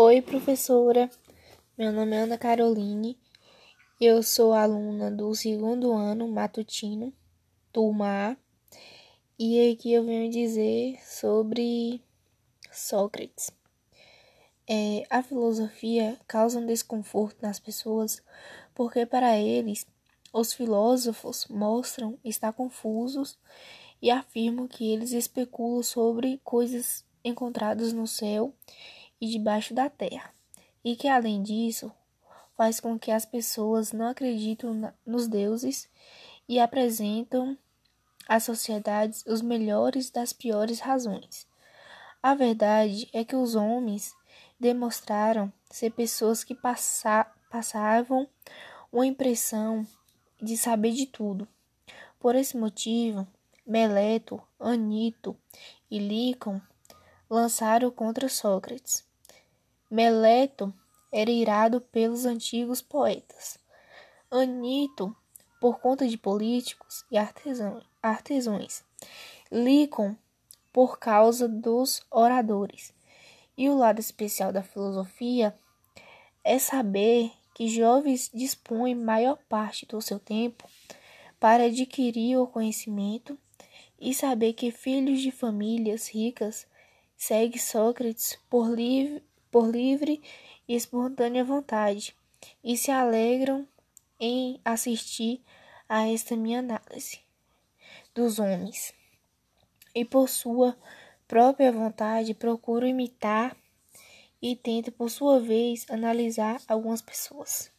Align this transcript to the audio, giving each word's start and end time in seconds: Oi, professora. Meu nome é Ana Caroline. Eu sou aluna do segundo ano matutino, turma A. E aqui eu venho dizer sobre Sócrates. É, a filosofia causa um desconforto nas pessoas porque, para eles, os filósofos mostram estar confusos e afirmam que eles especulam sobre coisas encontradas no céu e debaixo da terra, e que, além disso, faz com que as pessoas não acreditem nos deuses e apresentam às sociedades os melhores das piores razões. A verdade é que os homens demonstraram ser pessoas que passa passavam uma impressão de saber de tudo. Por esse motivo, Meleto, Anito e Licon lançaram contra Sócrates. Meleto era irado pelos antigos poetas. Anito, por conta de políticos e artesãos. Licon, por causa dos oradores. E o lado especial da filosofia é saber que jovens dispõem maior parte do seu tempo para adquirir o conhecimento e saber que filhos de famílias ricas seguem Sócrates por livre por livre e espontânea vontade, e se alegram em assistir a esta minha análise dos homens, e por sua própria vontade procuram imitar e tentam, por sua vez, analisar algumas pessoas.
Oi, 0.00 0.22
professora. 0.22 1.10
Meu 1.76 1.90
nome 1.90 2.14
é 2.14 2.20
Ana 2.20 2.38
Caroline. 2.38 3.18
Eu 4.00 4.22
sou 4.22 4.52
aluna 4.52 5.10
do 5.10 5.34
segundo 5.34 5.92
ano 5.92 6.28
matutino, 6.28 7.12
turma 7.72 8.06
A. 8.30 8.36
E 9.36 9.72
aqui 9.72 9.92
eu 9.92 10.04
venho 10.04 10.30
dizer 10.30 11.00
sobre 11.04 12.00
Sócrates. 12.70 13.50
É, 14.68 15.02
a 15.10 15.20
filosofia 15.20 16.16
causa 16.28 16.60
um 16.60 16.66
desconforto 16.66 17.42
nas 17.42 17.58
pessoas 17.58 18.22
porque, 18.76 19.04
para 19.04 19.36
eles, 19.36 19.84
os 20.32 20.52
filósofos 20.52 21.44
mostram 21.50 22.16
estar 22.24 22.52
confusos 22.52 23.36
e 24.00 24.12
afirmam 24.12 24.68
que 24.68 24.92
eles 24.92 25.10
especulam 25.10 25.82
sobre 25.82 26.40
coisas 26.44 27.04
encontradas 27.24 27.92
no 27.92 28.06
céu 28.06 28.54
e 29.20 29.28
debaixo 29.28 29.74
da 29.74 29.88
terra, 29.88 30.32
e 30.84 30.96
que, 30.96 31.08
além 31.08 31.42
disso, 31.42 31.92
faz 32.56 32.80
com 32.80 32.98
que 32.98 33.10
as 33.10 33.24
pessoas 33.24 33.92
não 33.92 34.08
acreditem 34.08 34.90
nos 35.06 35.28
deuses 35.28 35.88
e 36.48 36.58
apresentam 36.58 37.56
às 38.28 38.44
sociedades 38.44 39.24
os 39.26 39.40
melhores 39.40 40.10
das 40.10 40.32
piores 40.32 40.80
razões. 40.80 41.46
A 42.22 42.34
verdade 42.34 43.08
é 43.12 43.24
que 43.24 43.36
os 43.36 43.54
homens 43.54 44.14
demonstraram 44.58 45.52
ser 45.70 45.90
pessoas 45.90 46.42
que 46.42 46.54
passa 46.54 47.26
passavam 47.48 48.28
uma 48.92 49.06
impressão 49.06 49.86
de 50.40 50.56
saber 50.56 50.92
de 50.92 51.06
tudo. 51.06 51.48
Por 52.18 52.34
esse 52.34 52.56
motivo, 52.56 53.26
Meleto, 53.66 54.42
Anito 54.58 55.36
e 55.90 55.98
Licon 55.98 56.60
lançaram 57.30 57.90
contra 57.90 58.28
Sócrates. 58.28 59.07
Meleto 59.90 60.74
era 61.10 61.30
irado 61.30 61.80
pelos 61.80 62.26
antigos 62.26 62.82
poetas. 62.82 63.58
Anito, 64.30 65.16
por 65.58 65.80
conta 65.80 66.06
de 66.06 66.18
políticos 66.18 67.06
e 67.10 67.16
artesãos. 67.16 68.84
Licon, 69.50 70.14
por 70.70 70.98
causa 70.98 71.48
dos 71.48 72.02
oradores. 72.10 72.92
E 73.56 73.70
o 73.70 73.76
lado 73.76 73.98
especial 73.98 74.52
da 74.52 74.62
filosofia 74.62 75.54
é 76.44 76.58
saber 76.58 77.32
que 77.54 77.66
jovens 77.66 78.30
dispõem 78.32 78.94
maior 78.94 79.38
parte 79.48 79.86
do 79.86 80.02
seu 80.02 80.20
tempo 80.20 80.68
para 81.40 81.64
adquirir 81.64 82.36
o 82.36 82.46
conhecimento 82.46 83.38
e 83.98 84.12
saber 84.12 84.52
que 84.52 84.70
filhos 84.70 85.22
de 85.22 85.30
famílias 85.30 86.08
ricas 86.08 86.66
seguem 87.16 87.58
Sócrates 87.58 88.38
por 88.50 88.68
livre 88.68 89.24
por 89.50 89.68
livre 89.70 90.22
e 90.66 90.74
espontânea 90.74 91.44
vontade, 91.44 92.14
e 92.62 92.76
se 92.76 92.90
alegram 92.90 93.66
em 94.20 94.60
assistir 94.64 95.42
a 95.88 96.08
esta 96.08 96.36
minha 96.36 96.58
análise 96.58 97.20
dos 98.14 98.38
homens, 98.38 98.92
e 99.94 100.04
por 100.04 100.28
sua 100.28 100.76
própria 101.26 101.70
vontade 101.70 102.34
procuram 102.34 102.86
imitar 102.86 103.56
e 104.40 104.54
tentam, 104.54 104.92
por 104.92 105.10
sua 105.10 105.40
vez, 105.40 105.86
analisar 105.90 106.60
algumas 106.68 107.02
pessoas. 107.02 107.72